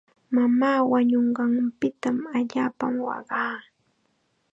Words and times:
Mamaa 0.35 0.79
wañunqanpita 0.91 2.09
allaapam 2.37 2.95
waqaa. 3.07 3.57